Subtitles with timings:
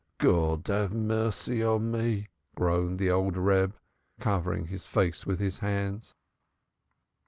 [0.17, 3.75] "God have mercy on me!" groaned the old Reb,
[4.19, 6.15] covering his face with his hands.